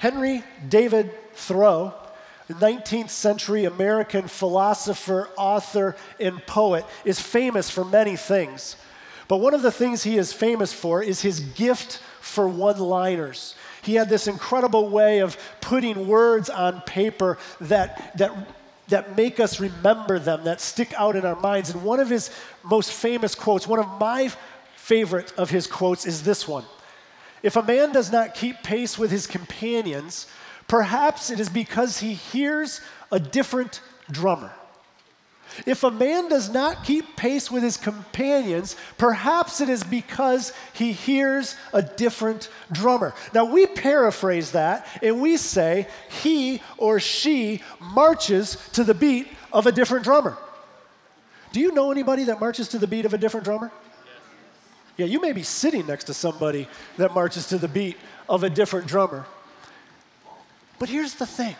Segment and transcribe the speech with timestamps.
[0.00, 1.92] Henry David Thoreau,
[2.48, 8.76] 19th century American philosopher, author, and poet, is famous for many things.
[9.28, 13.54] But one of the things he is famous for is his gift for one liners.
[13.82, 18.32] He had this incredible way of putting words on paper that, that,
[18.88, 21.68] that make us remember them, that stick out in our minds.
[21.68, 22.30] And one of his
[22.64, 24.32] most famous quotes, one of my
[24.76, 26.64] favorite of his quotes, is this one
[27.42, 30.26] If a man does not keep pace with his companions,
[30.68, 34.52] perhaps it is because he hears a different drummer.
[35.66, 40.92] If a man does not keep pace with his companions, perhaps it is because he
[40.92, 43.14] hears a different drummer.
[43.34, 45.88] Now, we paraphrase that and we say
[46.22, 50.36] he or she marches to the beat of a different drummer.
[51.52, 53.72] Do you know anybody that marches to the beat of a different drummer?
[55.00, 56.68] Yeah, you may be sitting next to somebody
[56.98, 57.96] that marches to the beat
[58.28, 59.24] of a different drummer.
[60.78, 61.56] But here's the thing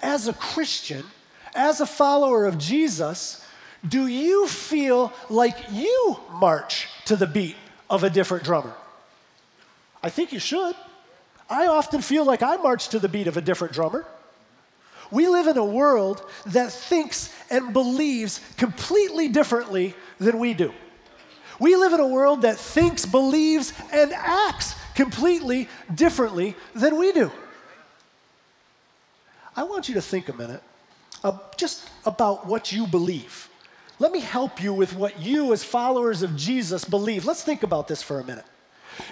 [0.00, 1.04] as a Christian,
[1.56, 3.44] as a follower of Jesus,
[3.88, 7.56] do you feel like you march to the beat
[7.90, 8.74] of a different drummer?
[10.00, 10.76] I think you should.
[11.50, 14.06] I often feel like I march to the beat of a different drummer.
[15.10, 20.72] We live in a world that thinks and believes completely differently than we do.
[21.58, 27.30] We live in a world that thinks, believes, and acts completely differently than we do.
[29.56, 30.62] I want you to think a minute
[31.24, 33.48] uh, just about what you believe.
[33.98, 37.24] Let me help you with what you, as followers of Jesus, believe.
[37.24, 38.44] Let's think about this for a minute.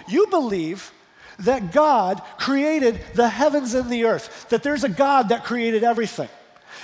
[0.07, 0.93] You believe
[1.39, 6.29] that God created the heavens and the earth, that there's a God that created everything.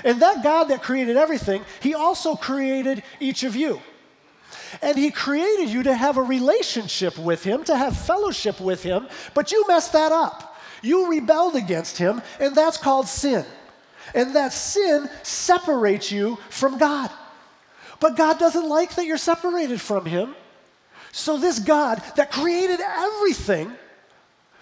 [0.03, 3.81] And that God that created everything, He also created each of you.
[4.81, 9.07] And He created you to have a relationship with Him, to have fellowship with Him,
[9.33, 10.57] but you messed that up.
[10.81, 13.45] You rebelled against Him, and that's called sin.
[14.13, 17.09] And that sin separates you from God.
[17.99, 20.35] But God doesn't like that you're separated from Him.
[21.11, 23.71] So, this God that created everything,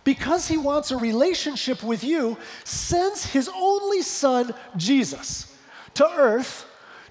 [0.03, 5.55] because He wants a relationship with you, sends His only Son, Jesus,
[5.95, 6.65] to earth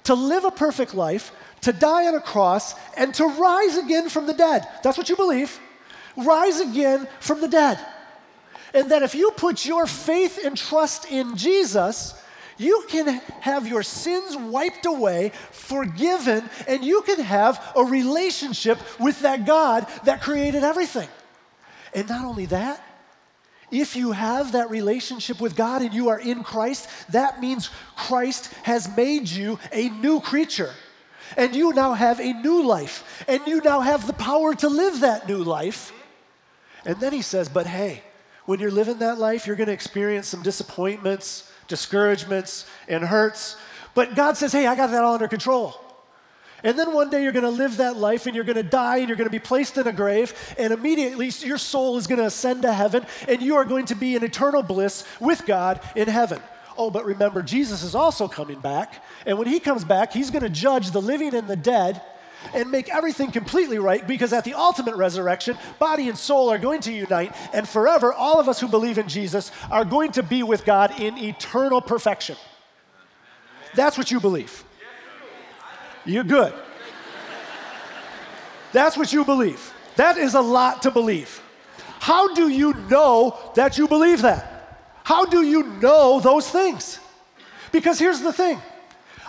[0.05, 4.26] to live a perfect life, to die on a cross, and to rise again from
[4.26, 4.66] the dead.
[4.82, 5.59] That's what you believe.
[6.16, 7.78] Rise again from the dead.
[8.72, 12.15] And that if you put your faith and trust in Jesus,
[12.56, 19.21] you can have your sins wiped away, forgiven, and you can have a relationship with
[19.21, 21.09] that God that created everything.
[21.94, 22.84] And not only that,
[23.71, 28.53] if you have that relationship with God and you are in Christ, that means Christ
[28.62, 30.72] has made you a new creature.
[31.37, 33.25] And you now have a new life.
[33.29, 35.93] And you now have the power to live that new life.
[36.85, 38.03] And then he says, But hey,
[38.47, 43.57] when you're living that life, you're going to experience some disappointments, discouragements, and hurts.
[43.95, 45.81] But God says, hey, I got that all under control.
[46.63, 48.99] And then one day you're going to live that life and you're going to die
[48.99, 52.19] and you're going to be placed in a grave, and immediately your soul is going
[52.19, 55.81] to ascend to heaven and you are going to be in eternal bliss with God
[55.97, 56.41] in heaven.
[56.81, 59.05] Oh, but remember, Jesus is also coming back.
[59.27, 62.01] And when he comes back, he's going to judge the living and the dead
[62.55, 66.81] and make everything completely right because at the ultimate resurrection, body and soul are going
[66.81, 70.43] to unite, and forever, all of us who believe in Jesus are going to be
[70.43, 72.39] with God in eternal perfection.
[73.75, 74.65] That's what you believe.
[76.07, 76.55] You're good.
[78.73, 79.75] That's what you believe.
[79.97, 81.43] That is a lot to believe.
[81.99, 84.50] How do you know that you believe that?
[85.10, 87.00] How do you know those things?
[87.72, 88.62] Because here's the thing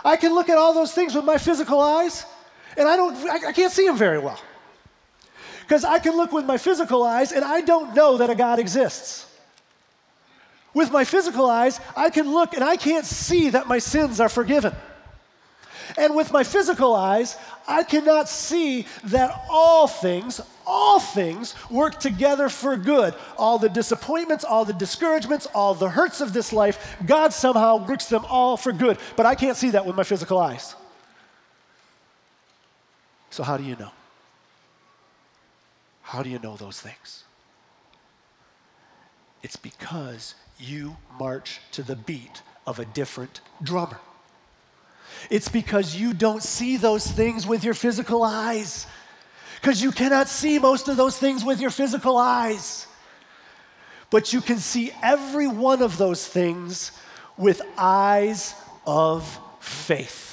[0.04, 2.24] I can look at all those things with my physical eyes,
[2.76, 4.40] and I don't, I, I can't see them very well.
[5.62, 8.60] Because I can look with my physical eyes and I don't know that a God
[8.60, 9.26] exists.
[10.72, 14.28] With my physical eyes, I can look and I can't see that my sins are
[14.28, 14.76] forgiven.
[15.98, 17.36] And with my physical eyes,
[17.66, 23.14] I cannot see that all things, all things work together for good.
[23.36, 28.06] All the disappointments, all the discouragements, all the hurts of this life, God somehow works
[28.06, 28.98] them all for good.
[29.16, 30.74] But I can't see that with my physical eyes.
[33.30, 33.90] So, how do you know?
[36.02, 37.24] How do you know those things?
[39.42, 43.98] It's because you march to the beat of a different drummer.
[45.30, 48.86] It's because you don't see those things with your physical eyes.
[49.60, 52.86] Because you cannot see most of those things with your physical eyes.
[54.10, 56.92] But you can see every one of those things
[57.36, 58.54] with eyes
[58.86, 60.31] of faith.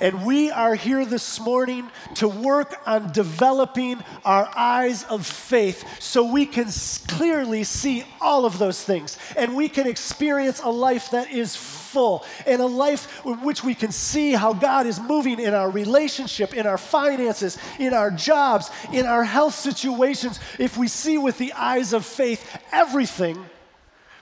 [0.00, 6.24] And we are here this morning to work on developing our eyes of faith so
[6.24, 6.68] we can
[7.08, 12.24] clearly see all of those things and we can experience a life that is full
[12.46, 16.54] and a life in which we can see how God is moving in our relationship,
[16.54, 20.40] in our finances, in our jobs, in our health situations.
[20.58, 23.44] If we see with the eyes of faith, everything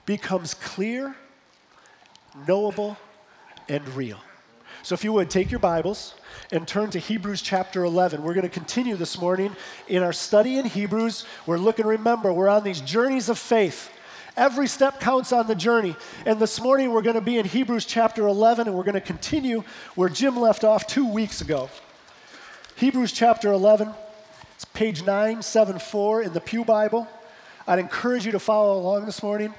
[0.05, 1.15] becomes clear,
[2.47, 2.97] knowable,
[3.69, 4.19] and real.
[4.83, 6.15] So, if you would, take your Bibles
[6.51, 8.23] and turn to Hebrews chapter 11.
[8.23, 9.55] We're going to continue this morning
[9.87, 11.23] in our study in Hebrews.
[11.45, 13.91] We're looking, remember, we're on these journeys of faith.
[14.35, 15.95] Every step counts on the journey.
[16.25, 19.01] And this morning we're going to be in Hebrews chapter 11 and we're going to
[19.01, 19.63] continue
[19.93, 21.69] where Jim left off two weeks ago.
[22.75, 23.93] Hebrews chapter 11,
[24.55, 27.07] it's page 974 in the Pew Bible.
[27.67, 29.53] I'd encourage you to follow along this morning.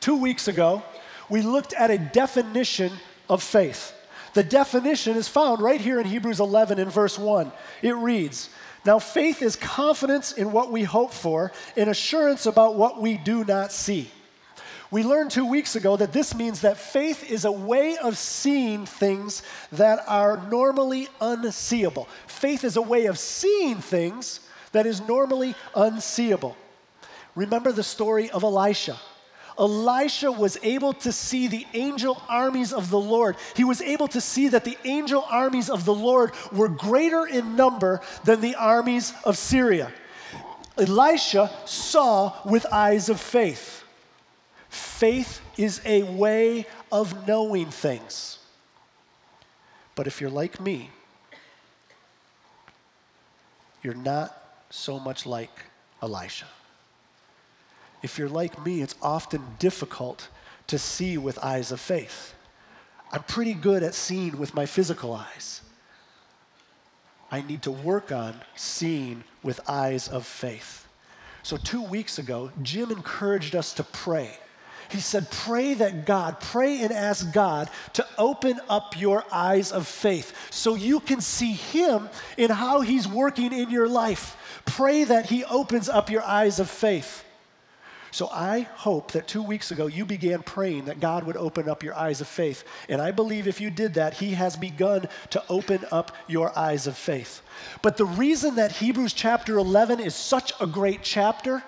[0.00, 0.82] Two weeks ago,
[1.28, 2.90] we looked at a definition
[3.32, 3.94] of faith.
[4.34, 7.50] The definition is found right here in Hebrews 11 in verse 1.
[7.80, 8.50] It reads,
[8.84, 13.42] Now faith is confidence in what we hope for and assurance about what we do
[13.44, 14.10] not see.
[14.90, 18.84] We learned two weeks ago that this means that faith is a way of seeing
[18.84, 19.42] things
[19.72, 22.06] that are normally unseeable.
[22.26, 24.40] Faith is a way of seeing things
[24.72, 26.54] that is normally unseeable.
[27.34, 28.98] Remember the story of Elisha.
[29.62, 33.36] Elisha was able to see the angel armies of the Lord.
[33.54, 37.54] He was able to see that the angel armies of the Lord were greater in
[37.54, 39.92] number than the armies of Syria.
[40.76, 43.84] Elisha saw with eyes of faith.
[44.68, 48.38] Faith is a way of knowing things.
[49.94, 50.90] But if you're like me,
[53.84, 55.50] you're not so much like
[56.02, 56.46] Elisha.
[58.02, 60.28] If you're like me, it's often difficult
[60.66, 62.34] to see with eyes of faith.
[63.12, 65.60] I'm pretty good at seeing with my physical eyes.
[67.30, 70.86] I need to work on seeing with eyes of faith.
[71.42, 74.30] So, two weeks ago, Jim encouraged us to pray.
[74.90, 79.86] He said, Pray that God, pray and ask God to open up your eyes of
[79.88, 84.36] faith so you can see Him in how He's working in your life.
[84.66, 87.24] Pray that He opens up your eyes of faith.
[88.12, 91.82] So I hope that two weeks ago you began praying that God would open up
[91.82, 92.62] your eyes of faith.
[92.90, 96.86] And I believe if you did that, He has begun to open up your eyes
[96.86, 97.40] of faith.
[97.80, 101.62] But the reason that Hebrews chapter 11 is such a great chapter,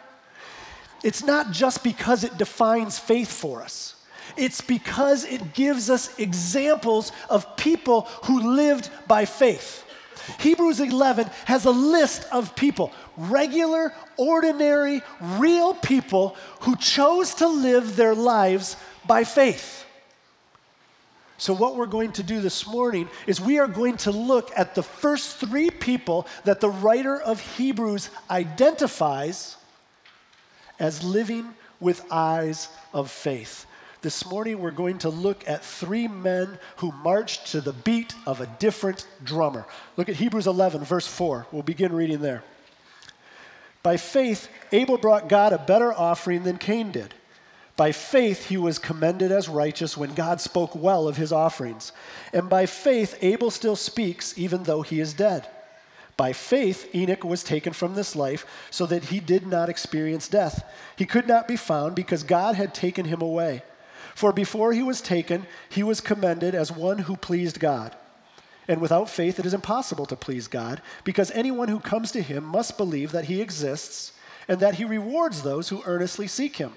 [1.02, 3.96] it's not just because it defines faith for us.
[4.37, 9.84] It's because it gives us examples of people who lived by faith.
[10.41, 17.97] Hebrews 11 has a list of people, regular, ordinary, real people who chose to live
[17.97, 18.77] their lives
[19.07, 19.85] by faith.
[21.37, 24.75] So, what we're going to do this morning is we are going to look at
[24.75, 29.57] the first three people that the writer of Hebrews identifies
[30.79, 33.67] as living with eyes of faith.
[34.05, 38.43] This morning, we're going to look at three men who marched to the beat of
[38.43, 39.65] a different drummer.
[39.97, 41.47] Look at Hebrews 11, verse 4.
[41.51, 42.43] We'll begin reading there.
[43.83, 47.15] By faith, Abel brought God a better offering than Cain did.
[47.79, 51.91] By faith, he was commended as righteous when God spoke well of his offerings.
[52.35, 55.49] And by faith, Abel still speaks, even though he is dead.
[56.19, 60.62] By faith, Enoch was taken from this life so that he did not experience death.
[60.95, 63.63] He could not be found because God had taken him away.
[64.15, 67.97] For before he was taken, he was commended as one who pleased God.
[68.69, 72.44] And without faith, it is impossible to please God, because anyone who comes to him
[72.44, 74.13] must believe that he exists
[74.49, 76.73] and that he rewards those who earnestly seek him.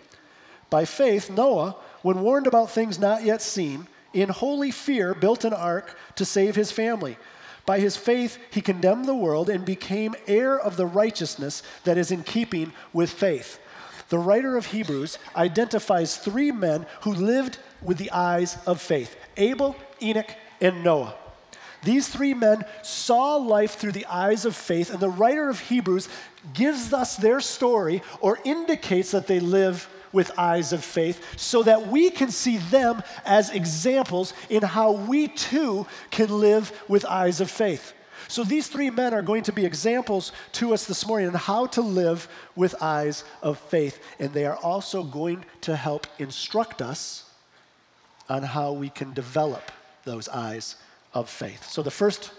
[0.70, 5.54] By faith, Noah, when warned about things not yet seen, in holy fear built an
[5.54, 7.18] ark to save his family.
[7.66, 12.12] By his faith, he condemned the world and became heir of the righteousness that is
[12.12, 13.60] in keeping with faith
[14.10, 19.76] the writer of Hebrews identifies three men who lived with the eyes of faith Abel,
[20.02, 21.16] Enoch, and Noah.
[21.84, 26.10] These three men saw life through the eyes of faith, and the writer of Hebrews
[26.54, 31.88] gives us their story or indicates that they live with eyes of faith so that
[31.88, 37.52] we can see them as examples in how we too can live with eyes of
[37.52, 37.94] faith.
[38.28, 41.68] So these three men are going to be examples to us this morning on how
[41.68, 44.00] to live with eyes of faith.
[44.20, 47.24] And they are also going to help instruct us
[48.30, 49.72] on how we can develop
[50.04, 50.76] those eyes
[51.14, 51.70] of faith.
[51.70, 52.32] So the first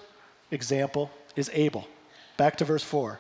[0.51, 1.87] example is Abel.
[2.37, 3.19] Back to verse 4.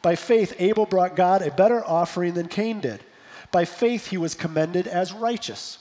[0.00, 3.02] By faith, Abel brought God a better offering than Cain did.
[3.50, 5.78] By faith, he was commended as righteous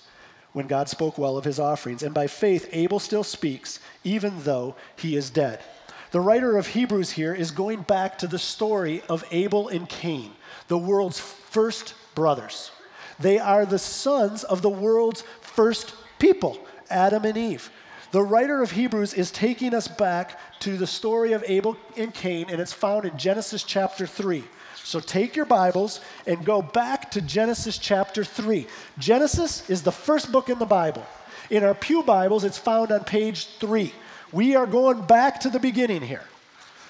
[0.54, 2.04] when God spoke well of his offerings.
[2.04, 5.62] And by faith, Abel still speaks, even though he is dead.
[6.12, 10.32] The writer of Hebrews here is going back to the story of Abel and Cain,
[10.70, 12.72] the world's first brothers.
[13.20, 16.60] They are the sons of the world's first people,
[16.90, 17.70] Adam and Eve.
[18.12, 22.46] The writer of Hebrews is taking us back to the story of Abel and Cain,
[22.50, 24.46] and it's found in Genesis chapter 3.
[24.84, 28.66] So take your Bibles and go back to Genesis chapter 3.
[28.98, 31.06] Genesis is the first book in the Bible.
[31.50, 33.92] In our Pew Bibles, it's found on page 3.
[34.32, 36.24] We are going back to the beginning here.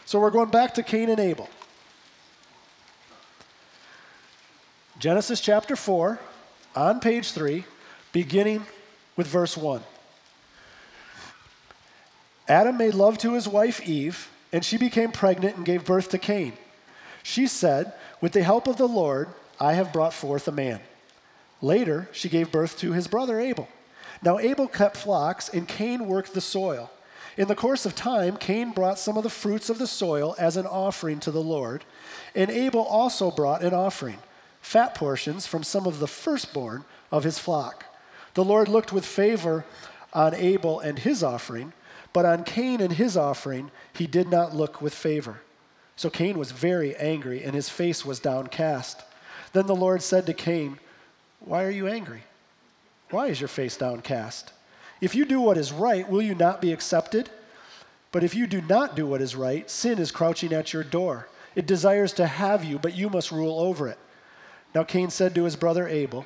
[0.05, 1.49] So we're going back to Cain and Abel.
[4.99, 6.19] Genesis chapter 4,
[6.75, 7.63] on page 3,
[8.11, 8.65] beginning
[9.15, 9.83] with verse 1.
[12.47, 16.17] Adam made love to his wife Eve, and she became pregnant and gave birth to
[16.17, 16.53] Cain.
[17.21, 19.27] She said, With the help of the Lord,
[19.59, 20.79] I have brought forth a man.
[21.61, 23.67] Later, she gave birth to his brother Abel.
[24.23, 26.89] Now, Abel kept flocks, and Cain worked the soil.
[27.37, 30.57] In the course of time, Cain brought some of the fruits of the soil as
[30.57, 31.85] an offering to the Lord,
[32.33, 34.17] and Abel also brought an offering,
[34.59, 37.85] fat portions from some of the firstborn of his flock.
[38.33, 39.65] The Lord looked with favor
[40.13, 41.73] on Abel and his offering,
[42.11, 45.41] but on Cain and his offering, he did not look with favor.
[45.95, 49.03] So Cain was very angry, and his face was downcast.
[49.53, 50.79] Then the Lord said to Cain,
[51.39, 52.23] Why are you angry?
[53.11, 54.53] Why is your face downcast?
[55.01, 57.29] If you do what is right, will you not be accepted?
[58.11, 61.27] But if you do not do what is right, sin is crouching at your door.
[61.55, 63.99] It desires to have you, but you must rule over it.
[64.73, 66.25] Now Cain said to his brother Abel,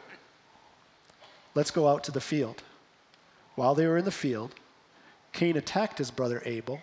[1.54, 2.63] Let's go out to the field.
[3.56, 4.56] While they were in the field,
[5.34, 6.82] Cain attacked his brother Abel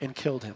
[0.00, 0.54] and killed him.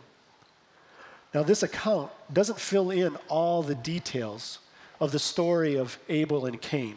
[1.33, 4.61] Now, this account doesn't fill in all the details
[5.01, 6.97] of the story of Abel and Cain.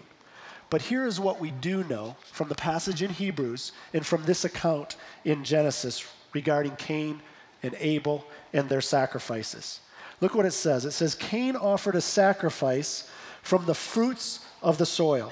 [0.69, 4.43] But here is what we do know from the passage in Hebrews and from this
[4.43, 7.21] account in Genesis regarding Cain
[7.63, 9.79] and Abel and their sacrifices.
[10.19, 10.85] Look what it says.
[10.85, 13.09] It says, Cain offered a sacrifice
[13.41, 15.31] from the fruits of the soil.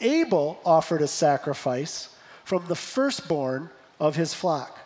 [0.00, 2.14] Abel offered a sacrifice
[2.44, 4.78] from the firstborn of his flock.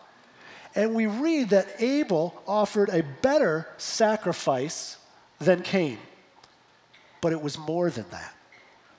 [0.75, 4.99] And we read that Abel offered a better sacrifice
[5.38, 5.99] than Cain.
[7.21, 8.33] But it was more than that.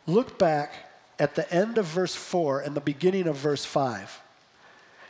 [0.07, 0.73] Look back
[1.17, 4.21] at the end of verse 4 and the beginning of verse 5.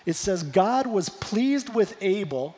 [0.06, 2.56] It says, God was pleased with Abel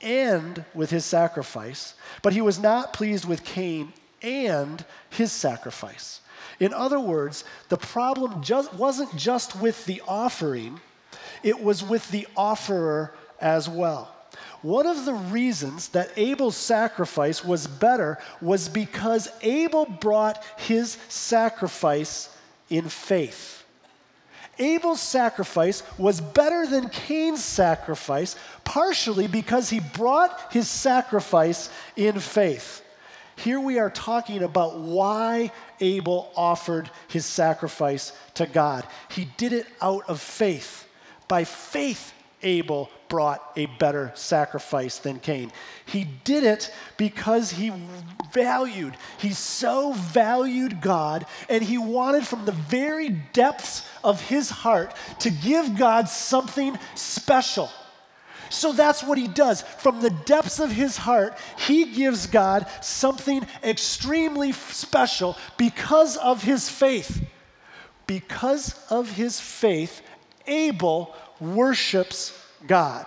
[0.00, 6.20] and with his sacrifice, but he was not pleased with Cain and his sacrifice.
[6.60, 10.80] In other words, the problem just wasn't just with the offering,
[11.42, 14.14] it was with the offerer as well.
[14.62, 22.28] One of the reasons that Abel's sacrifice was better was because Abel brought his sacrifice
[22.70, 23.64] in faith.
[24.58, 32.82] Abel's sacrifice was better than Cain's sacrifice, partially because he brought his sacrifice in faith.
[33.36, 38.86] Here we are talking about why Abel offered his sacrifice to God.
[39.10, 40.86] He did it out of faith.
[41.28, 42.12] By faith,
[42.42, 45.52] Abel brought a better sacrifice than Cain.
[45.84, 47.70] He did it because he
[48.32, 54.94] valued, he so valued God, and he wanted from the very depths of his heart
[55.18, 57.68] to give God something special.
[58.48, 59.60] So that's what he does.
[59.60, 66.66] From the depths of his heart, he gives God something extremely special because of his
[66.66, 67.22] faith.
[68.06, 70.00] Because of his faith,
[70.46, 73.06] Abel worships God.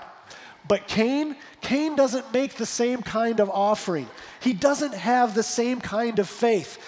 [0.68, 4.08] But Cain, Cain doesn't make the same kind of offering.
[4.40, 6.80] He doesn't have the same kind of faith.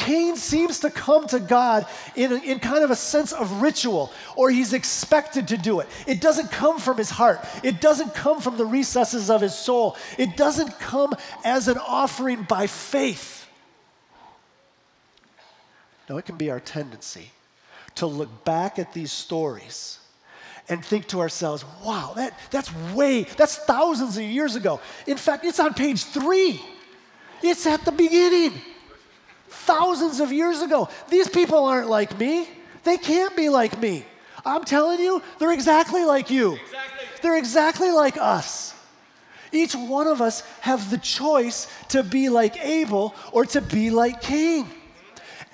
[0.00, 1.86] Cain seems to come to God
[2.16, 5.88] in, a, in kind of a sense of ritual, or he's expected to do it.
[6.06, 9.96] It doesn't come from his heart, it doesn't come from the recesses of his soul,
[10.16, 13.46] it doesn't come as an offering by faith.
[16.08, 17.30] No, it can be our tendency
[17.96, 19.99] to look back at these stories
[20.70, 24.80] and think to ourselves, wow, that, that's way, that's thousands of years ago.
[25.06, 26.62] In fact, it's on page three,
[27.42, 28.52] it's at the beginning.
[29.48, 30.88] Thousands of years ago.
[31.08, 32.48] These people aren't like me.
[32.84, 34.04] They can't be like me.
[34.44, 36.54] I'm telling you, they're exactly like you.
[36.54, 37.06] Exactly.
[37.20, 38.74] They're exactly like us.
[39.52, 44.22] Each one of us have the choice to be like Abel or to be like
[44.22, 44.68] Cain.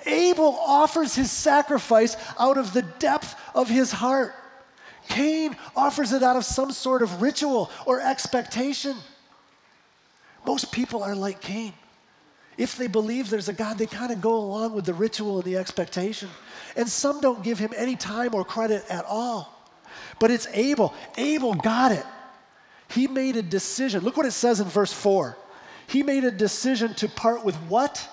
[0.05, 4.33] Abel offers his sacrifice out of the depth of his heart.
[5.07, 8.95] Cain offers it out of some sort of ritual or expectation.
[10.45, 11.73] Most people are like Cain.
[12.57, 15.43] If they believe there's a God, they kind of go along with the ritual and
[15.43, 16.29] the expectation.
[16.75, 19.53] And some don't give him any time or credit at all.
[20.19, 20.93] But it's Abel.
[21.17, 22.05] Abel got it.
[22.89, 24.03] He made a decision.
[24.03, 25.37] Look what it says in verse 4.
[25.87, 28.07] He made a decision to part with what?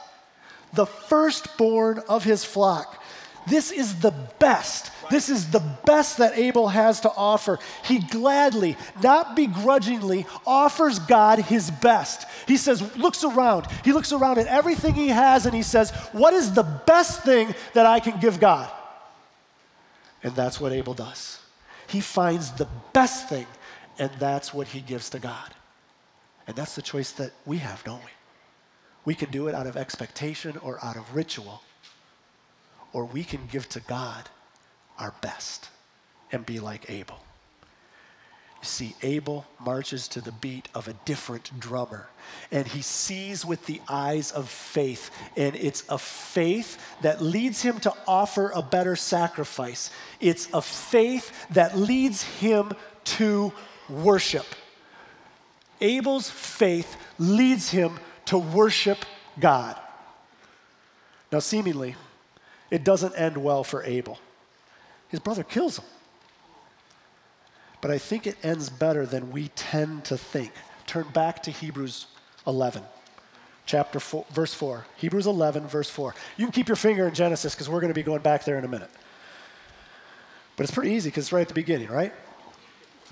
[0.74, 3.02] The firstborn of his flock.
[3.46, 4.90] This is the best.
[5.10, 7.58] This is the best that Abel has to offer.
[7.84, 12.26] He gladly, not begrudgingly, offers God his best.
[12.48, 13.66] He says, looks around.
[13.84, 17.54] He looks around at everything he has and he says, What is the best thing
[17.74, 18.70] that I can give God?
[20.22, 21.38] And that's what Abel does.
[21.86, 23.46] He finds the best thing
[23.98, 25.50] and that's what he gives to God.
[26.46, 28.10] And that's the choice that we have, don't we?
[29.04, 31.62] We can do it out of expectation or out of ritual
[32.94, 34.30] or we can give to God
[34.98, 35.68] our best
[36.32, 37.18] and be like Abel.
[38.62, 42.08] You see, Abel marches to the beat of a different drummer,
[42.50, 47.78] and he sees with the eyes of faith, and it's a faith that leads him
[47.80, 49.90] to offer a better sacrifice.
[50.18, 52.72] It's a faith that leads him
[53.04, 53.52] to
[53.90, 54.46] worship.
[55.82, 59.04] Abel's faith leads him to worship
[59.38, 59.76] God.
[61.30, 61.96] Now, seemingly,
[62.70, 64.18] it doesn't end well for Abel.
[65.08, 65.84] His brother kills him.
[67.80, 70.52] But I think it ends better than we tend to think.
[70.86, 72.06] Turn back to Hebrews
[72.46, 72.82] 11,
[73.66, 74.86] chapter 4, verse 4.
[74.96, 76.14] Hebrews 11, verse 4.
[76.36, 78.58] You can keep your finger in Genesis because we're going to be going back there
[78.58, 78.90] in a minute.
[80.56, 82.12] But it's pretty easy because it's right at the beginning, right?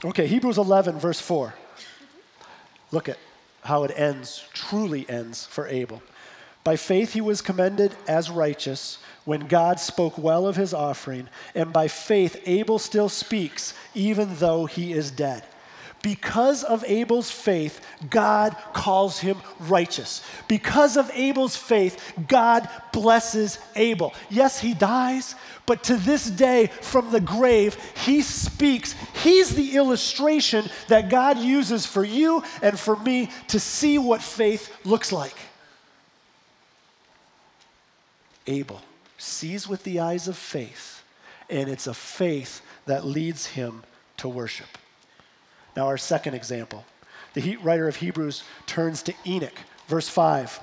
[0.04, 1.54] Okay, Hebrews 11, verse 4.
[2.90, 3.18] Look at
[3.62, 6.02] how it ends, truly ends for Abel.
[6.64, 11.72] By faith he was commended as righteous when God spoke well of his offering, and
[11.72, 15.44] by faith Abel still speaks, even though he is dead.
[16.02, 20.20] Because of Abel's faith, God calls him righteous.
[20.48, 24.12] Because of Abel's faith, God blesses Abel.
[24.28, 28.96] Yes, he dies, but to this day, from the grave, he speaks.
[29.22, 34.74] He's the illustration that God uses for you and for me to see what faith
[34.84, 35.36] looks like.
[38.46, 38.80] Abel
[39.18, 41.02] sees with the eyes of faith,
[41.48, 43.84] and it's a faith that leads him
[44.16, 44.78] to worship.
[45.76, 46.84] Now, our second example
[47.34, 50.60] the writer of Hebrews turns to Enoch, verse 5.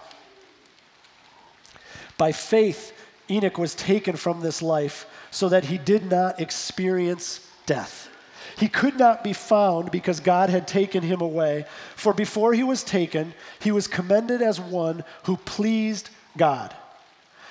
[2.17, 2.93] By faith,
[3.29, 8.09] Enoch was taken from this life so that he did not experience death.
[8.57, 11.65] He could not be found because God had taken him away.
[11.95, 16.75] For before he was taken, he was commended as one who pleased God.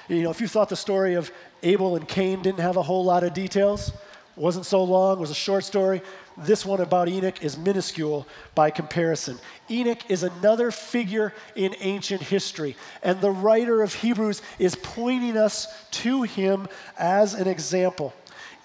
[0.08, 1.30] You know, if you thought the story of
[1.62, 3.92] Abel and Cain didn't have a whole lot of details,
[4.36, 6.00] wasn't so long, was a short story,
[6.36, 9.38] this one about Enoch is minuscule by comparison.
[9.70, 15.66] Enoch is another figure in ancient history, and the writer of Hebrews is pointing us
[15.90, 18.14] to him as an example.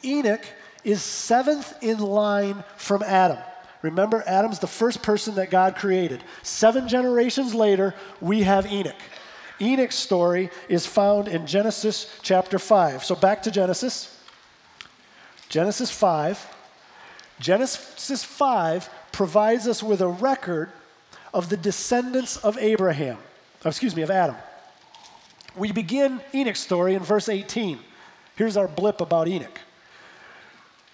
[0.03, 0.45] Enoch
[0.83, 3.39] is seventh in line from Adam.
[3.81, 6.23] Remember, Adam's the first person that God created.
[6.41, 8.95] Seven generations later, we have Enoch.
[9.61, 13.03] Enoch's story is found in Genesis chapter 5.
[13.03, 14.19] So back to Genesis.
[15.49, 16.47] Genesis 5.
[17.39, 20.71] Genesis 5 provides us with a record
[21.33, 23.17] of the descendants of Abraham,
[23.65, 24.35] excuse me, of Adam.
[25.55, 27.79] We begin Enoch's story in verse 18.
[28.35, 29.59] Here's our blip about Enoch.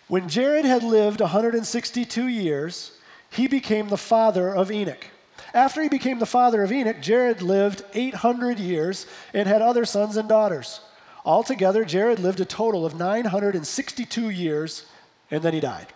[0.08, 2.98] When Jared had lived 162 years,
[3.30, 5.06] he became the father of Enoch.
[5.54, 10.18] After he became the father of Enoch, Jared lived 800 years and had other sons
[10.18, 10.82] and daughters.
[11.26, 14.86] Altogether, Jared lived a total of 962 years,
[15.32, 15.88] and then he died.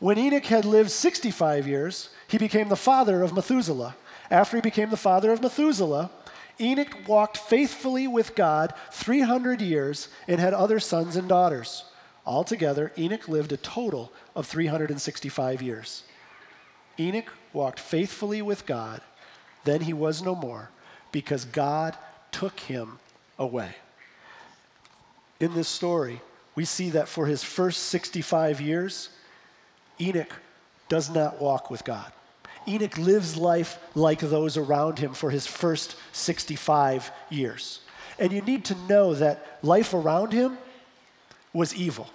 [0.00, 3.96] When Enoch had lived 65 years, he became the father of Methuselah.
[4.30, 6.10] After he became the father of Methuselah,
[6.60, 11.84] Enoch walked faithfully with God 300 years and had other sons and daughters.
[12.26, 16.04] Altogether, Enoch lived a total of 365 years.
[16.98, 19.00] Enoch walked faithfully with God,
[19.64, 20.68] then he was no more
[21.12, 21.96] because God
[22.32, 22.98] took him
[23.38, 23.74] away.
[25.40, 26.20] In this story,
[26.54, 29.08] we see that for his first 65 years,
[30.00, 30.32] Enoch
[30.88, 32.12] does not walk with God.
[32.66, 37.80] Enoch lives life like those around him for his first 65 years.
[38.18, 40.56] And you need to know that life around him
[41.52, 42.08] was evil.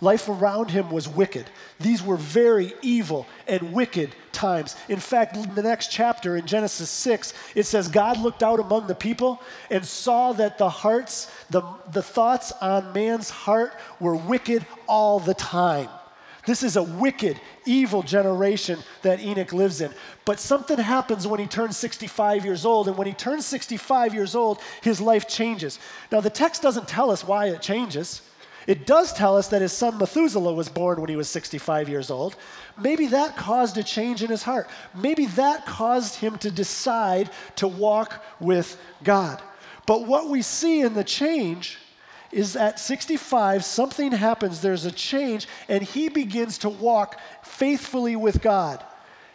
[0.00, 1.46] Life around him was wicked.
[1.80, 4.76] These were very evil and wicked times.
[4.88, 8.86] In fact, in the next chapter in Genesis 6, it says, God looked out among
[8.86, 14.66] the people and saw that the hearts, the, the thoughts on man's heart were wicked
[14.86, 15.88] all the time.
[16.46, 19.92] This is a wicked, evil generation that Enoch lives in.
[20.24, 24.36] But something happens when he turns 65 years old, and when he turns 65 years
[24.36, 25.80] old, his life changes.
[26.12, 28.22] Now, the text doesn't tell us why it changes.
[28.66, 32.10] It does tell us that his son Methuselah was born when he was 65 years
[32.10, 32.36] old.
[32.78, 34.68] Maybe that caused a change in his heart.
[34.94, 39.40] Maybe that caused him to decide to walk with God.
[39.86, 41.78] But what we see in the change
[42.32, 48.42] is at 65, something happens, there's a change, and he begins to walk faithfully with
[48.42, 48.84] God.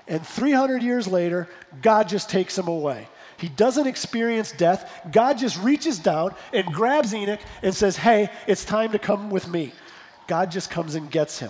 [0.08, 1.48] And 300 years later,
[1.82, 3.08] God just takes him away.
[3.42, 4.88] He doesn't experience death.
[5.12, 9.48] God just reaches down and grabs Enoch and says, Hey, it's time to come with
[9.48, 9.74] me.
[10.28, 11.50] God just comes and gets him.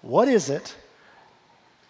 [0.00, 0.74] What is it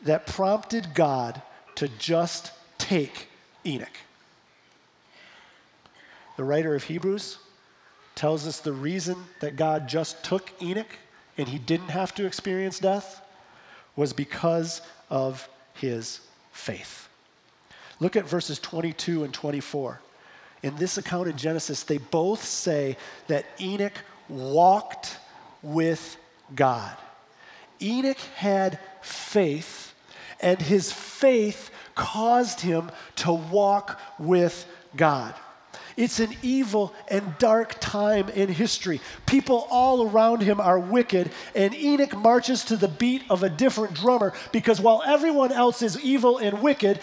[0.03, 1.41] that prompted God
[1.77, 3.29] to just take
[3.65, 3.97] Enoch?
[6.37, 7.39] The writer of Hebrews
[8.17, 10.99] tells us the reason that God just took Enoch
[11.39, 13.21] and he didn't have to experience death
[13.95, 16.19] was because of his
[16.51, 17.09] faith.
[18.01, 20.01] Look at verses 22 and 24.
[20.63, 22.97] In this account in Genesis, they both say
[23.29, 23.93] that Enoch
[24.29, 25.19] walked
[25.63, 26.17] with
[26.55, 26.97] God.
[27.83, 29.95] Enoch had faith,
[30.41, 35.35] and his faith caused him to walk with God.
[35.97, 39.01] It's an evil and dark time in history.
[39.27, 43.95] People all around him are wicked, and Enoch marches to the beat of a different
[43.95, 46.99] drummer because while everyone else is evil and wicked,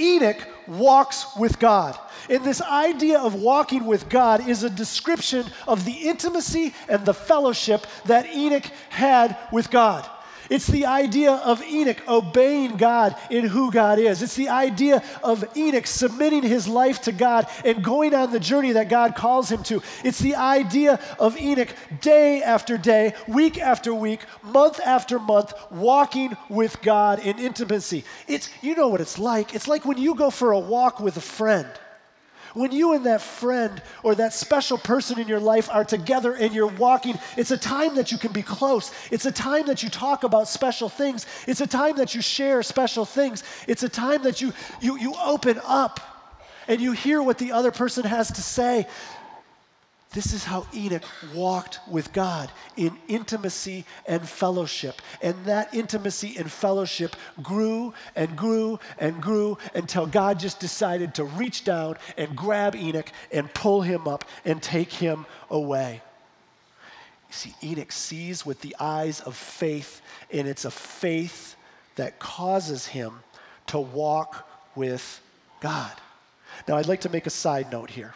[0.00, 1.98] Enoch walks with God.
[2.28, 7.14] And this idea of walking with God is a description of the intimacy and the
[7.14, 10.08] fellowship that Enoch had with God.
[10.50, 14.22] It's the idea of Enoch obeying God in who God is.
[14.22, 18.72] It's the idea of Enoch submitting his life to God and going on the journey
[18.72, 19.82] that God calls him to.
[20.02, 26.36] It's the idea of Enoch day after day, week after week, month after month, walking
[26.48, 28.04] with God in intimacy.
[28.28, 29.54] It's, you know what it's like.
[29.54, 31.68] It's like when you go for a walk with a friend.
[32.54, 36.54] When you and that friend or that special person in your life are together and
[36.54, 38.92] you're walking, it's a time that you can be close.
[39.10, 41.26] It's a time that you talk about special things.
[41.48, 43.42] It's a time that you share special things.
[43.66, 46.00] It's a time that you, you, you open up
[46.68, 48.86] and you hear what the other person has to say.
[50.14, 51.02] This is how Enoch
[51.34, 55.02] walked with God in intimacy and fellowship.
[55.20, 61.24] And that intimacy and fellowship grew and grew and grew until God just decided to
[61.24, 66.00] reach down and grab Enoch and pull him up and take him away.
[67.28, 70.00] You see, Enoch sees with the eyes of faith,
[70.30, 71.56] and it's a faith
[71.96, 73.14] that causes him
[73.66, 75.20] to walk with
[75.60, 75.92] God.
[76.68, 78.14] Now, I'd like to make a side note here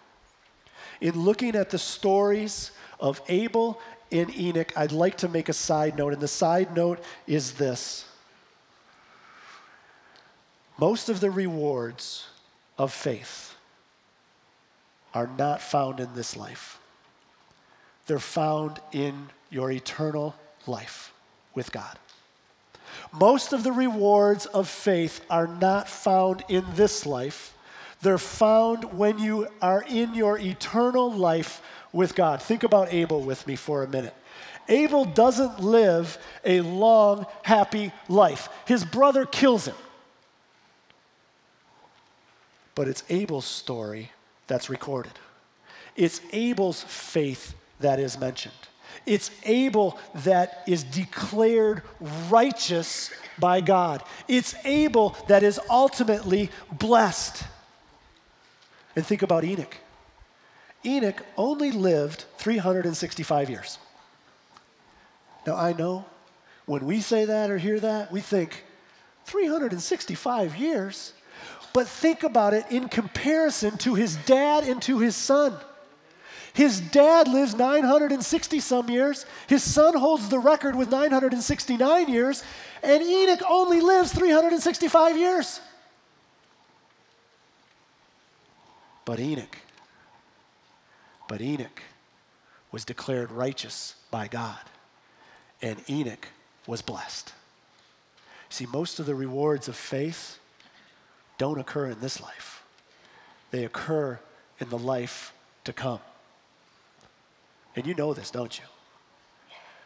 [1.00, 3.80] in looking at the stories of Abel
[4.10, 8.04] and Enoch, I'd like to make a side note, and the side note is this.
[10.78, 12.26] Most of the rewards
[12.76, 13.54] of faith
[15.12, 16.78] are not found in this life.
[18.06, 20.34] They're found in your eternal
[20.66, 21.12] life
[21.54, 21.98] with God.
[23.12, 27.54] Most of the rewards of faith are not found in this life
[28.02, 32.40] they're found when you are in your eternal life with God.
[32.40, 34.14] Think about Abel with me for a minute.
[34.68, 38.48] Abel doesn't live a long, happy life.
[38.66, 39.74] His brother kills him.
[42.74, 44.12] But it's Abel's story
[44.46, 45.12] that's recorded.
[45.96, 48.54] It's Abel's faith that is mentioned.
[49.06, 51.82] It's Abel that is declared
[52.28, 54.02] righteous by God.
[54.28, 57.42] It's Abel that is ultimately blessed.
[58.98, 59.76] And think about Enoch.
[60.84, 63.78] Enoch only lived 365 years.
[65.46, 66.04] Now, I know
[66.66, 68.64] when we say that or hear that, we think
[69.26, 71.12] 365 years.
[71.72, 75.54] But think about it in comparison to his dad and to his son.
[76.52, 79.26] His dad lives 960 some years.
[79.46, 82.42] His son holds the record with 969 years.
[82.82, 85.60] And Enoch only lives 365 years.
[89.08, 89.56] But Enoch,
[91.28, 91.80] but Enoch
[92.70, 94.60] was declared righteous by God,
[95.62, 96.28] and Enoch
[96.66, 97.32] was blessed.
[98.50, 100.38] See, most of the rewards of faith
[101.38, 102.62] don't occur in this life,
[103.50, 104.20] they occur
[104.60, 105.32] in the life
[105.64, 106.00] to come.
[107.76, 108.66] And you know this, don't you?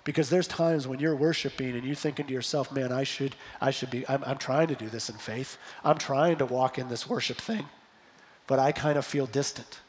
[0.02, 3.70] Because there's times when you're worshiping and you're thinking to yourself, man, I should, I
[3.70, 5.58] should be, I'm, I'm trying to do this in faith.
[5.85, 7.68] I'm trying to walk in this worship thing
[8.46, 9.81] but I kind of feel distant.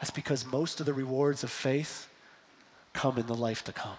[0.00, 2.08] That's because most of the rewards of faith
[2.92, 3.96] come in the life to come.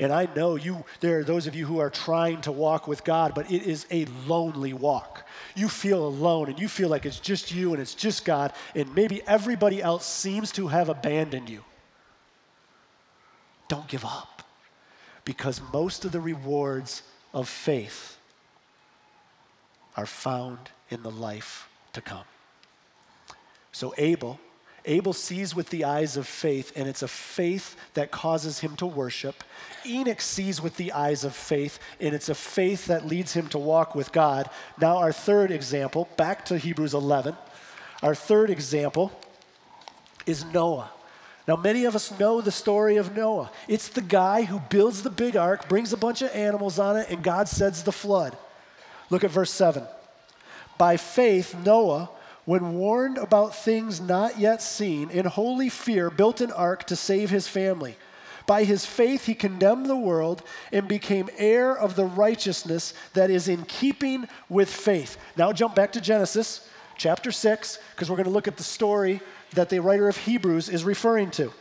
[0.00, 3.02] And I know you, there are those of you who are trying to walk with
[3.02, 5.26] God, but it is a lonely walk.
[5.56, 8.94] You feel alone and you feel like it's just you and it's just God, and
[8.94, 11.64] maybe everybody else seems to have abandoned you.
[13.66, 14.44] Don't give up
[15.24, 17.02] because most of the rewards
[17.34, 18.16] of faith
[19.96, 21.67] are found in the life
[21.98, 22.24] to come.
[23.72, 24.40] So, Abel
[24.88, 28.86] Abel sees with the eyes of faith, and it's a faith that causes him to
[28.86, 29.44] worship.
[29.84, 33.58] Enoch sees with the eyes of faith, and it's a faith that leads him to
[33.58, 34.48] walk with God.
[34.80, 37.36] Now, our third example, back to Hebrews 11,
[38.02, 39.12] our third example
[40.24, 40.90] is Noah.
[41.46, 43.50] Now, many of us know the story of Noah.
[43.68, 47.10] It's the guy who builds the big ark, brings a bunch of animals on it,
[47.10, 48.36] and God sends the flood.
[49.10, 49.84] Look at verse 7.
[50.78, 52.10] By faith, Noah
[52.48, 57.28] when warned about things not yet seen, in holy fear built an ark to save
[57.28, 57.94] his family.
[58.46, 63.48] By his faith, he condemned the world and became heir of the righteousness that is
[63.48, 65.18] in keeping with faith.
[65.36, 69.20] Now, jump back to Genesis chapter 6, because we're going to look at the story
[69.52, 71.52] that the writer of Hebrews is referring to.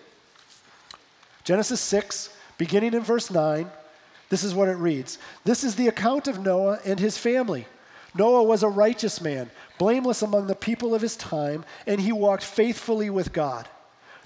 [1.43, 3.69] Genesis 6, beginning in verse 9,
[4.30, 7.67] this is what it reads This is the account of Noah and his family.
[8.17, 12.43] Noah was a righteous man, blameless among the people of his time, and he walked
[12.43, 13.67] faithfully with God.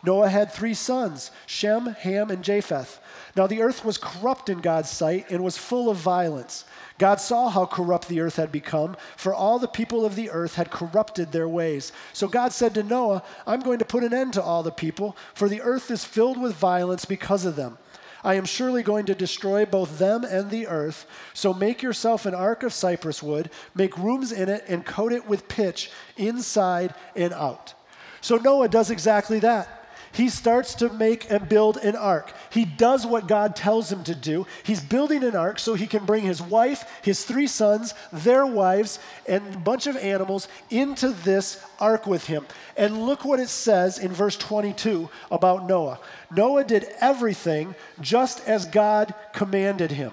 [0.03, 2.99] Noah had three sons Shem, Ham, and Japheth.
[3.35, 6.65] Now the earth was corrupt in God's sight and was full of violence.
[6.97, 10.55] God saw how corrupt the earth had become, for all the people of the earth
[10.55, 11.91] had corrupted their ways.
[12.13, 15.15] So God said to Noah, I'm going to put an end to all the people,
[15.33, 17.77] for the earth is filled with violence because of them.
[18.23, 21.05] I am surely going to destroy both them and the earth.
[21.33, 25.27] So make yourself an ark of cypress wood, make rooms in it, and coat it
[25.27, 27.73] with pitch inside and out.
[28.21, 29.80] So Noah does exactly that
[30.13, 32.33] he starts to make and build an ark.
[32.49, 34.45] He does what God tells him to do.
[34.63, 38.99] He's building an ark so he can bring his wife, his three sons, their wives,
[39.27, 42.45] and a bunch of animals into this ark with him.
[42.75, 45.99] And look what it says in verse 22 about Noah
[46.33, 50.11] Noah did everything just as God commanded him.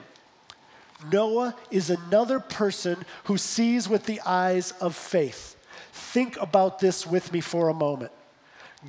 [1.12, 5.56] Noah is another person who sees with the eyes of faith.
[5.92, 8.10] Think about this with me for a moment.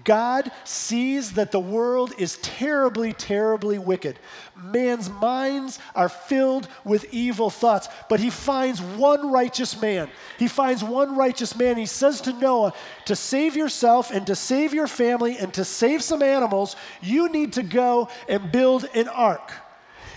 [0.03, 4.19] God sees that the world is terribly, terribly wicked.
[4.55, 10.07] Man's minds are filled with evil thoughts, but he finds one righteous man.
[10.37, 11.75] He finds one righteous man.
[11.77, 12.73] He says to Noah,
[13.05, 17.53] To save yourself and to save your family and to save some animals, you need
[17.53, 19.51] to go and build an ark.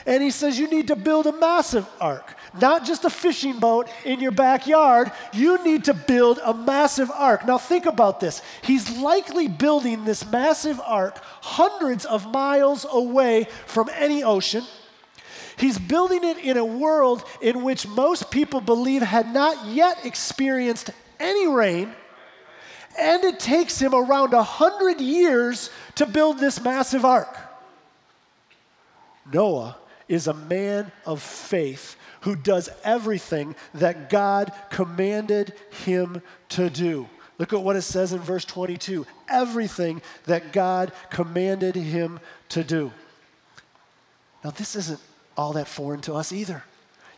[0.06, 3.88] And he says, You need to build a massive ark, not just a fishing boat
[4.04, 5.12] in your backyard.
[5.32, 7.46] You need to build a massive ark.
[7.46, 8.42] Now, think about this.
[8.62, 14.64] He's likely building this massive ark hundreds of miles away from any ocean.
[15.56, 20.90] He's building it in a world in which most people believe had not yet experienced
[21.20, 21.92] any rain.
[22.98, 27.38] And it takes him around a hundred years to build this massive ark.
[29.32, 29.76] Noah
[30.08, 37.08] is a man of faith who does everything that God commanded him to do.
[37.38, 42.92] Look at what it says in verse 22 everything that God commanded him to do.
[44.44, 45.00] Now, this isn't
[45.36, 46.62] all that foreign to us either.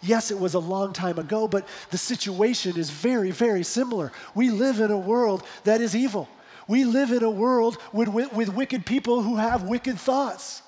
[0.03, 4.13] Yes, it was a long time ago, but the situation is very, very similar.
[4.35, 6.29] We live in a world that is evil.
[6.69, 10.63] We live in a world with, with, with wicked people who have wicked thoughts.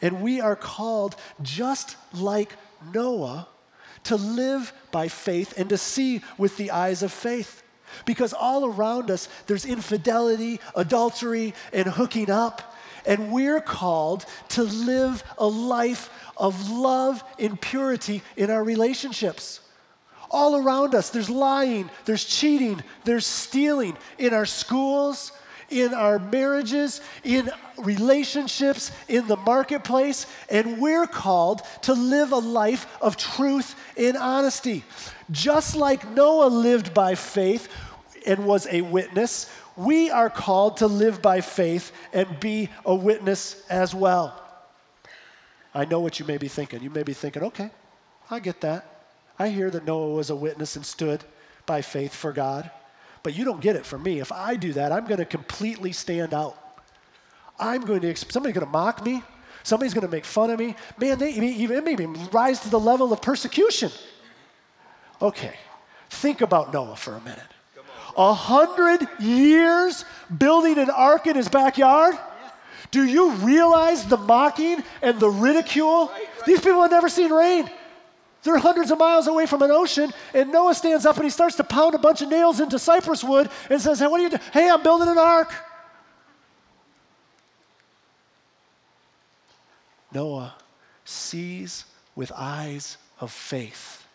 [0.00, 2.52] And we are called, just like
[2.92, 3.48] Noah,
[4.04, 7.62] to live by faith and to see with the eyes of faith.
[8.04, 12.74] Because all around us, there's infidelity, adultery, and hooking up.
[13.06, 19.60] And we're called to live a life of love and purity in our relationships.
[20.30, 25.30] All around us, there's lying, there's cheating, there's stealing in our schools,
[25.70, 32.86] in our marriages, in relationships, in the marketplace, and we're called to live a life
[33.00, 34.84] of truth and honesty.
[35.30, 37.68] Just like Noah lived by faith
[38.26, 43.62] and was a witness, we are called to live by faith and be a witness
[43.68, 44.40] as well.
[45.74, 46.82] I know what you may be thinking.
[46.82, 47.70] You may be thinking, okay,
[48.30, 48.86] I get that.
[49.38, 51.24] I hear that Noah was a witness and stood
[51.66, 52.70] by faith for God.
[53.24, 54.20] But you don't get it from me.
[54.20, 56.56] If I do that, I'm going to completely stand out.
[57.58, 59.24] I'm going to, somebody's going to mock me.
[59.62, 60.76] Somebody's going to make fun of me.
[61.00, 63.90] Man, they even maybe rise to the level of persecution.
[65.22, 65.54] Okay,
[66.10, 67.40] think about Noah for a minute.
[68.16, 70.04] A hundred years
[70.36, 72.16] building an ark in his backyard?
[72.90, 76.12] Do you realize the mocking and the ridicule?
[76.46, 77.70] These people have never seen rain.
[78.44, 81.56] They're hundreds of miles away from an ocean, and Noah stands up and he starts
[81.56, 84.30] to pound a bunch of nails into cypress wood and says, Hey, what are you
[84.30, 84.42] doing?
[84.52, 85.52] Hey, I'm building an ark.
[90.12, 90.54] Noah
[91.04, 94.06] sees with eyes of faith.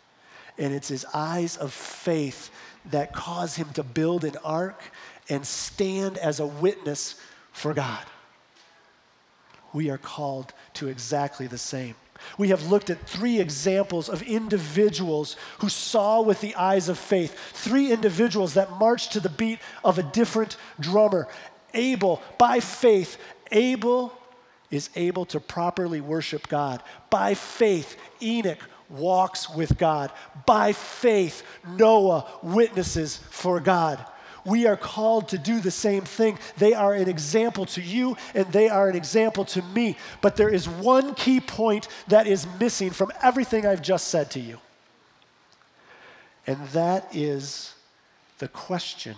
[0.60, 2.52] And it's his eyes of faith
[2.92, 4.80] that cause him to build an ark
[5.28, 7.20] and stand as a witness
[7.52, 8.06] for God.
[9.74, 11.96] We are called to exactly the same.
[12.38, 17.38] We have looked at three examples of individuals who saw with the eyes of faith,
[17.54, 21.28] three individuals that marched to the beat of a different drummer.
[21.74, 23.18] Abel, by faith,
[23.52, 24.14] Abel
[24.72, 26.84] is able to properly worship God.
[27.10, 30.12] By faith, Enoch walks with God.
[30.46, 34.04] By faith, Noah witnesses for God.
[34.50, 36.40] We are called to do the same thing.
[36.58, 39.96] They are an example to you and they are an example to me.
[40.22, 44.40] But there is one key point that is missing from everything I've just said to
[44.40, 44.60] you.
[46.48, 47.76] And that is
[48.40, 49.16] the question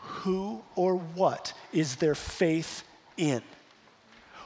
[0.00, 2.82] who or what is their faith
[3.16, 3.42] in?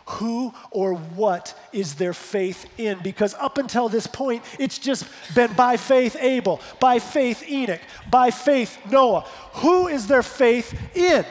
[0.09, 2.99] Who or what is their faith in?
[3.03, 8.31] Because up until this point, it's just been by faith Abel, by faith Enoch, by
[8.31, 9.27] faith Noah.
[9.55, 11.27] Who is their faith in?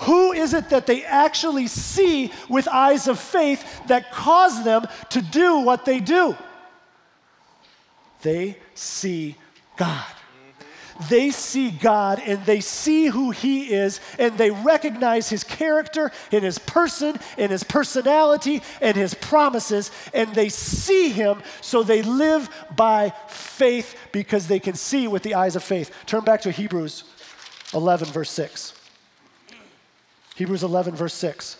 [0.00, 5.20] Who is it that they actually see with eyes of faith that cause them to
[5.20, 6.34] do what they do?
[8.22, 9.36] They see
[9.76, 10.04] God.
[11.08, 16.44] They see God and they see who He is and they recognize His character and
[16.44, 22.48] His person and His personality and His promises and they see Him so they live
[22.76, 25.92] by faith because they can see with the eyes of faith.
[26.06, 27.04] Turn back to Hebrews
[27.74, 28.72] 11, verse 6.
[30.36, 31.58] Hebrews 11, verse 6.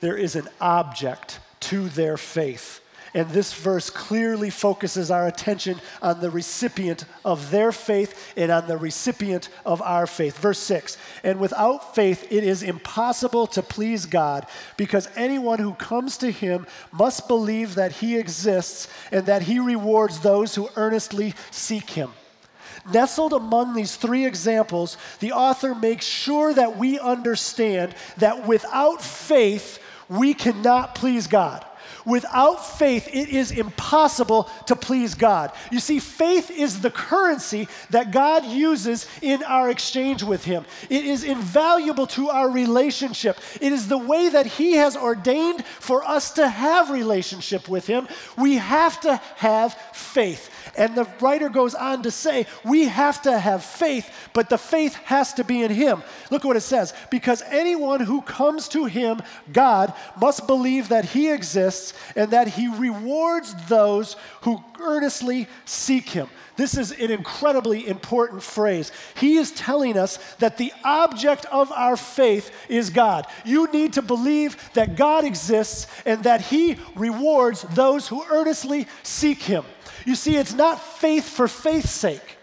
[0.00, 2.80] There is an object to their faith.
[3.16, 8.68] And this verse clearly focuses our attention on the recipient of their faith and on
[8.68, 10.36] the recipient of our faith.
[10.36, 16.18] Verse 6 And without faith, it is impossible to please God because anyone who comes
[16.18, 21.88] to him must believe that he exists and that he rewards those who earnestly seek
[21.88, 22.10] him.
[22.92, 29.78] Nestled among these three examples, the author makes sure that we understand that without faith,
[30.10, 31.64] we cannot please God.
[32.06, 35.50] Without faith, it is impossible to please God.
[35.72, 40.64] You see, faith is the currency that God uses in our exchange with Him.
[40.88, 43.38] It is invaluable to our relationship.
[43.60, 48.06] It is the way that He has ordained for us to have relationship with Him.
[48.38, 50.50] We have to have faith.
[50.78, 54.94] And the writer goes on to say, we have to have faith, but the faith
[54.94, 56.04] has to be in Him.
[56.30, 61.06] Look at what it says because anyone who comes to Him, God, must believe that
[61.06, 66.28] He exists and that He rewards those who earnestly seek Him.
[66.56, 68.90] This is an incredibly important phrase.
[69.16, 73.26] He is telling us that the object of our faith is God.
[73.44, 79.42] You need to believe that God exists and that He rewards those who earnestly seek
[79.42, 79.64] Him.
[80.06, 82.36] You see, it's not faith for faith's sake.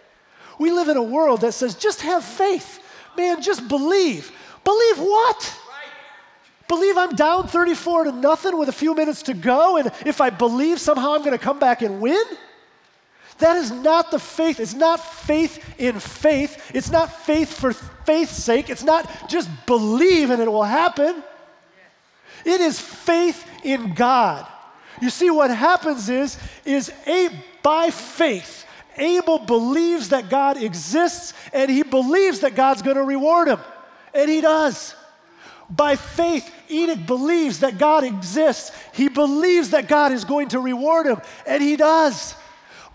[0.59, 2.79] We live in a world that says, just have faith.
[3.17, 4.31] Man, just believe.
[4.63, 5.59] Believe what?
[6.73, 10.31] Believe I'm down 34 to nothing with a few minutes to go, and if I
[10.31, 12.23] believe somehow I'm going to come back and win?
[13.37, 14.59] That is not the faith.
[14.59, 16.71] It's not faith in faith.
[16.73, 18.71] It's not faith for faith's sake.
[18.71, 21.21] It's not just believe and it will happen.
[22.43, 24.43] It is faith in God.
[24.99, 27.29] You see, what happens is, is a,
[27.61, 28.65] by faith,
[28.97, 33.59] Abel believes that God exists and he believes that God's going to reward him.
[34.15, 34.95] And he does.
[35.69, 38.71] By faith, Enoch believes that God exists.
[38.93, 42.35] He believes that God is going to reward him, and he does.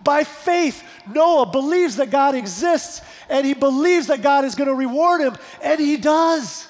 [0.03, 4.75] By faith, Noah believes that God exists, and he believes that God is going to
[4.75, 6.67] reward him, and he does.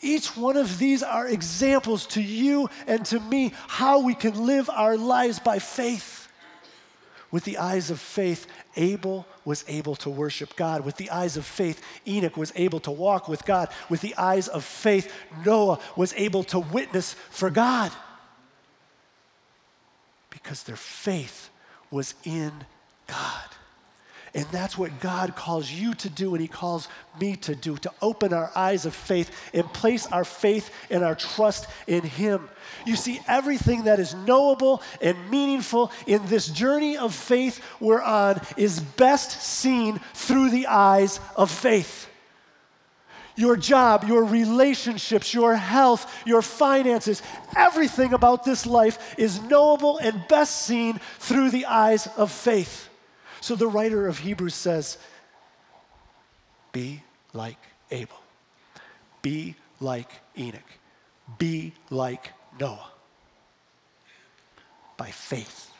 [0.00, 4.70] Each one of these are examples to you and to me how we can live
[4.70, 6.28] our lives by faith.
[7.30, 8.46] With the eyes of faith,
[8.78, 10.84] Abel was able to worship God.
[10.84, 13.68] With the eyes of faith, Enoch was able to walk with God.
[13.90, 15.12] With the eyes of faith,
[15.44, 17.92] Noah was able to witness for God.
[20.30, 21.50] Because their faith
[21.90, 22.52] was in
[23.06, 23.57] God.
[24.34, 26.88] And that's what God calls you to do and He calls
[27.20, 31.14] me to do to open our eyes of faith and place our faith and our
[31.14, 32.48] trust in Him.
[32.84, 38.40] You see, everything that is knowable and meaningful in this journey of faith we're on
[38.56, 42.06] is best seen through the eyes of faith.
[43.36, 47.22] your job, your relationships, your health, your finances,
[47.54, 52.87] everything about this life is knowable and best seen through the eyes of faith.
[53.40, 54.98] So the writer of Hebrews says,
[56.72, 57.58] Be like
[57.90, 58.16] Abel,
[59.22, 60.60] be like Enoch,
[61.38, 62.90] be like Noah
[64.96, 65.70] by faith.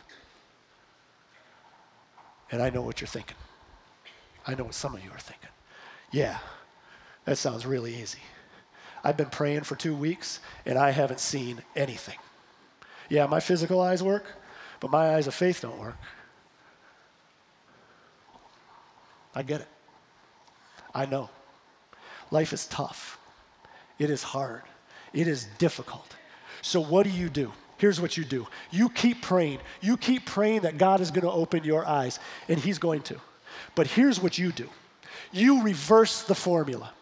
[2.50, 3.36] And I know what you're thinking.
[4.46, 5.50] I know what some of you are thinking.
[6.11, 6.38] Yeah,
[7.26, 8.20] that sounds really easy.
[9.04, 12.16] I've been praying for two weeks and I haven't seen anything.
[13.11, 14.24] Yeah, my physical eyes work,
[14.80, 15.96] but my eyes of faith don't work.
[19.35, 19.68] I get it.
[20.95, 21.31] I know.
[22.31, 23.18] Life is tough.
[23.99, 24.62] It is hard.
[25.12, 26.14] It is difficult.
[26.62, 27.53] So, what do you do?
[27.79, 29.61] Here's what you do you keep praying.
[29.81, 32.18] You keep praying that God is going to open your eyes,
[32.49, 33.20] and He's going to.
[33.74, 34.68] But here's what you do
[35.33, 36.93] you reverse the formula.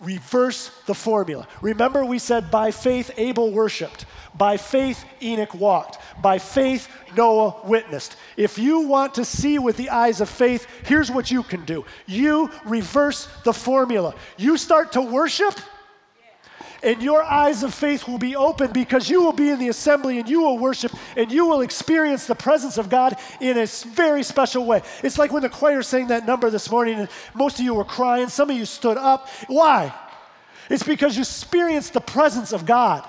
[0.00, 1.46] Reverse the formula.
[1.62, 8.16] Remember, we said by faith Abel worshiped, by faith Enoch walked, by faith Noah witnessed.
[8.36, 11.84] If you want to see with the eyes of faith, here's what you can do
[12.06, 14.14] you reverse the formula.
[14.36, 15.54] You start to worship
[16.84, 20.18] and your eyes of faith will be open because you will be in the assembly
[20.18, 24.22] and you will worship and you will experience the presence of God in a very
[24.22, 24.82] special way.
[25.02, 27.84] It's like when the choir sang that number this morning and most of you were
[27.84, 29.28] crying, some of you stood up.
[29.48, 29.94] Why?
[30.68, 33.08] It's because you experienced the presence of God.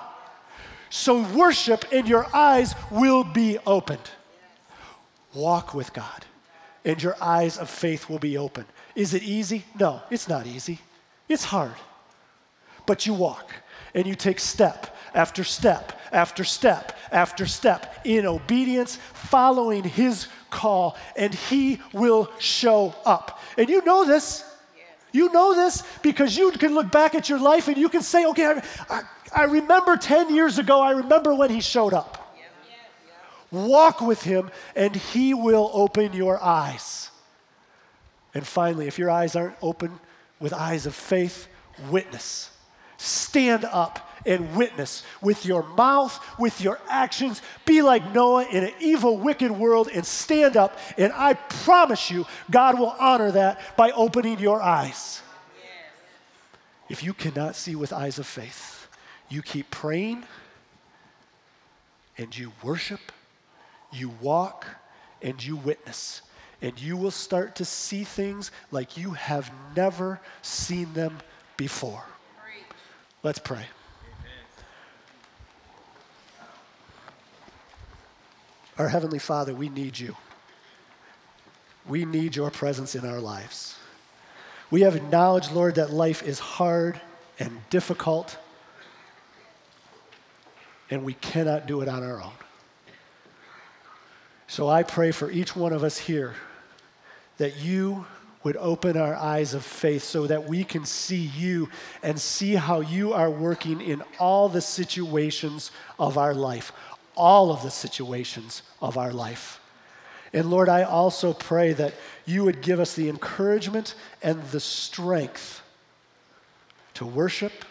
[0.88, 4.10] So worship and your eyes will be opened.
[5.34, 6.24] Walk with God
[6.84, 8.64] and your eyes of faith will be open.
[8.94, 9.64] Is it easy?
[9.78, 10.80] No, it's not easy.
[11.28, 11.74] It's hard.
[12.86, 13.52] But you walk
[13.96, 20.96] and you take step after step after step after step in obedience, following His call,
[21.16, 23.40] and He will show up.
[23.58, 24.44] And you know this.
[25.12, 28.26] You know this because you can look back at your life and you can say,
[28.26, 29.02] okay, I, I,
[29.34, 32.36] I remember 10 years ago, I remember when He showed up.
[33.50, 37.10] Walk with Him, and He will open your eyes.
[38.34, 39.98] And finally, if your eyes aren't open
[40.38, 41.48] with eyes of faith,
[41.88, 42.50] witness
[42.96, 47.40] Stand up and witness with your mouth, with your actions.
[47.64, 50.78] Be like Noah in an evil, wicked world and stand up.
[50.98, 55.22] And I promise you, God will honor that by opening your eyes.
[56.88, 58.88] If you cannot see with eyes of faith,
[59.28, 60.24] you keep praying
[62.18, 63.12] and you worship,
[63.92, 64.66] you walk,
[65.22, 66.22] and you witness.
[66.62, 71.18] And you will start to see things like you have never seen them
[71.56, 72.04] before.
[73.22, 73.66] Let's pray.
[78.78, 80.16] Our Heavenly Father, we need you.
[81.88, 83.76] We need your presence in our lives.
[84.70, 87.00] We have acknowledged, Lord, that life is hard
[87.38, 88.36] and difficult,
[90.90, 92.32] and we cannot do it on our own.
[94.48, 96.34] So I pray for each one of us here
[97.38, 98.06] that you
[98.46, 101.68] would open our eyes of faith so that we can see you
[102.04, 106.70] and see how you are working in all the situations of our life,
[107.16, 109.58] all of the situations of our life.
[110.32, 111.94] And Lord, I also pray that
[112.24, 115.60] you would give us the encouragement and the strength
[116.94, 117.64] to worship,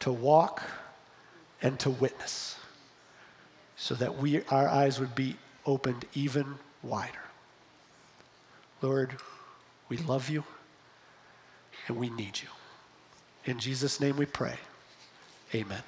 [0.00, 0.62] to walk,
[1.60, 2.56] and to witness
[3.76, 5.36] so that we, our eyes would be
[5.66, 7.20] opened even wider.
[8.80, 9.14] Lord,
[9.92, 10.42] we love you
[11.86, 12.48] and we need you.
[13.44, 14.56] In Jesus' name we pray.
[15.54, 15.82] Amen.